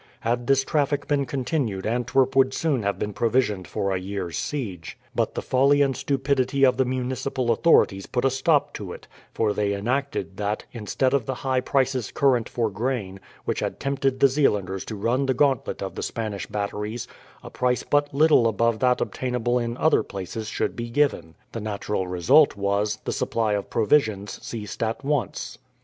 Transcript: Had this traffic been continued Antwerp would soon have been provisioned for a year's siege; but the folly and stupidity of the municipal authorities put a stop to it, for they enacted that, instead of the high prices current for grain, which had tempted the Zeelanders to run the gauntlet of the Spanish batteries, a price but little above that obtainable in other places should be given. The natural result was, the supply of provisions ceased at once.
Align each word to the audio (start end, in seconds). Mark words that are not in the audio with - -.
Had 0.21 0.47
this 0.47 0.63
traffic 0.63 1.07
been 1.07 1.27
continued 1.27 1.85
Antwerp 1.85 2.35
would 2.35 2.55
soon 2.55 2.81
have 2.81 2.97
been 2.97 3.13
provisioned 3.13 3.67
for 3.67 3.91
a 3.91 3.99
year's 3.99 4.35
siege; 4.35 4.97
but 5.13 5.35
the 5.35 5.43
folly 5.43 5.83
and 5.83 5.95
stupidity 5.95 6.65
of 6.65 6.77
the 6.77 6.85
municipal 6.85 7.51
authorities 7.51 8.07
put 8.07 8.25
a 8.25 8.31
stop 8.31 8.73
to 8.73 8.93
it, 8.93 9.07
for 9.31 9.53
they 9.53 9.75
enacted 9.75 10.37
that, 10.37 10.65
instead 10.71 11.13
of 11.13 11.27
the 11.27 11.35
high 11.45 11.59
prices 11.61 12.09
current 12.11 12.49
for 12.49 12.67
grain, 12.71 13.19
which 13.45 13.59
had 13.59 13.79
tempted 13.79 14.19
the 14.19 14.27
Zeelanders 14.27 14.85
to 14.85 14.95
run 14.95 15.27
the 15.27 15.35
gauntlet 15.35 15.83
of 15.83 15.93
the 15.93 16.01
Spanish 16.01 16.47
batteries, 16.47 17.07
a 17.43 17.51
price 17.51 17.83
but 17.83 18.11
little 18.11 18.47
above 18.47 18.79
that 18.79 19.01
obtainable 19.01 19.59
in 19.59 19.77
other 19.77 20.01
places 20.01 20.47
should 20.47 20.75
be 20.75 20.89
given. 20.89 21.35
The 21.51 21.61
natural 21.61 22.07
result 22.07 22.55
was, 22.55 22.95
the 23.05 23.11
supply 23.13 23.53
of 23.53 23.69
provisions 23.69 24.43
ceased 24.43 24.81
at 24.81 25.05
once. 25.05 25.59